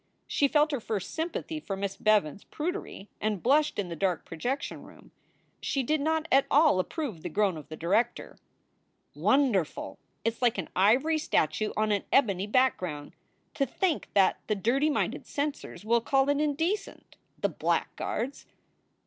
She 0.25 0.47
felt 0.47 0.71
her 0.71 0.79
first 0.79 1.13
sympathy 1.13 1.59
for 1.59 1.77
Miss 1.77 1.95
Bevans 1.95 2.41
s 2.41 2.45
prudery 2.49 3.07
and 3.21 3.43
blushed 3.43 3.77
in 3.77 3.89
the 3.89 3.95
dark 3.95 4.25
projection 4.25 4.81
room. 4.81 5.11
She 5.61 5.83
did 5.83 6.01
not 6.01 6.27
at 6.31 6.47
all 6.49 6.79
approve 6.79 7.21
the 7.21 7.29
groan 7.29 7.55
of 7.55 7.69
the 7.69 7.75
director. 7.75 8.33
3 8.33 8.33
o6 8.33 8.33
SOULS 8.33 8.37
FOR 8.39 9.13
SALE 9.19 9.23
"Wonderful! 9.23 9.99
It 10.25 10.33
s 10.33 10.41
like 10.41 10.57
an 10.57 10.69
ivory 10.75 11.19
statue 11.19 11.71
on 11.77 11.91
an 11.91 12.03
ebony 12.11 12.47
back 12.47 12.77
ground. 12.77 13.11
To 13.53 13.67
think 13.67 14.09
that 14.15 14.39
the 14.47 14.55
dirty 14.55 14.89
minded 14.89 15.27
censors 15.27 15.85
will 15.85 16.01
call 16.01 16.27
it 16.29 16.39
indecent, 16.41 17.15
the 17.39 17.49
blackguards!" 17.49 18.47